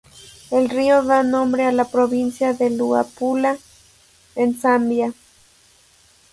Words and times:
El 0.49 0.67
río 0.69 1.03
da 1.03 1.21
nombre 1.21 1.67
a 1.67 1.71
la 1.71 1.85
provincia 1.85 2.53
de 2.53 2.71
Luapula, 2.71 3.59
en 4.35 4.55
Zambia. 4.59 5.13